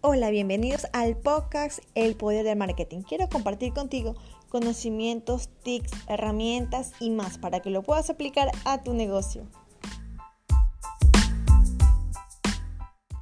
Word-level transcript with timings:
Hola, 0.00 0.30
bienvenidos 0.30 0.86
al 0.92 1.16
podcast 1.16 1.80
El 1.96 2.14
Poder 2.14 2.44
del 2.44 2.56
Marketing. 2.56 3.02
Quiero 3.02 3.28
compartir 3.28 3.72
contigo 3.72 4.14
conocimientos, 4.48 5.48
tips, 5.64 5.90
herramientas 6.06 6.92
y 7.00 7.10
más 7.10 7.36
para 7.36 7.58
que 7.58 7.70
lo 7.70 7.82
puedas 7.82 8.08
aplicar 8.08 8.48
a 8.64 8.84
tu 8.84 8.94
negocio. 8.94 9.48